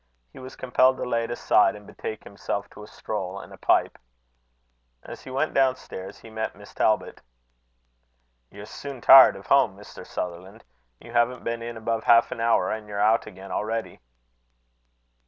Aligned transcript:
He 0.33 0.39
was 0.39 0.55
compelled 0.55 0.97
to 0.97 1.03
lay 1.07 1.25
it 1.25 1.29
aside, 1.29 1.75
and 1.75 1.85
betake 1.85 2.23
himself 2.23 2.67
to 2.71 2.81
a 2.81 2.87
stroll 2.87 3.39
and 3.39 3.53
a 3.53 3.57
pipe. 3.59 3.99
As 5.03 5.21
he 5.23 5.29
went 5.29 5.53
down 5.53 5.75
stairs, 5.75 6.17
he 6.17 6.29
met 6.31 6.55
Miss 6.55 6.73
Talbot. 6.73 7.21
"You're 8.49 8.65
soon 8.65 8.99
tired 8.99 9.35
of 9.35 9.45
home, 9.45 9.77
Mr. 9.77 10.03
Sutherland. 10.03 10.63
You 10.99 11.11
haven't 11.11 11.43
been 11.43 11.61
in 11.61 11.77
above 11.77 12.05
half 12.05 12.31
an 12.31 12.39
hour, 12.39 12.71
and 12.71 12.87
you're 12.87 12.97
out 12.99 13.27
again 13.27 13.51
already." 13.51 13.99